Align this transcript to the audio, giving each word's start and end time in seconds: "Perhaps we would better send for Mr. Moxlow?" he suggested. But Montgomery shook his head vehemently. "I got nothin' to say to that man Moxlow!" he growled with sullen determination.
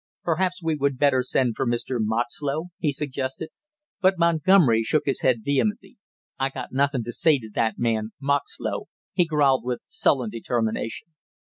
"Perhaps 0.23 0.63
we 0.63 0.73
would 0.73 0.97
better 0.97 1.21
send 1.21 1.55
for 1.55 1.67
Mr. 1.67 1.97
Moxlow?" 1.99 2.69
he 2.79 2.91
suggested. 2.91 3.49
But 4.01 4.17
Montgomery 4.17 4.81
shook 4.81 5.03
his 5.05 5.21
head 5.21 5.43
vehemently. 5.43 5.99
"I 6.39 6.49
got 6.49 6.71
nothin' 6.71 7.03
to 7.03 7.13
say 7.13 7.37
to 7.37 7.51
that 7.53 7.77
man 7.77 8.09
Moxlow!" 8.19 8.87
he 9.13 9.25
growled 9.27 9.63
with 9.63 9.85
sullen 9.89 10.31
determination. 10.31 11.09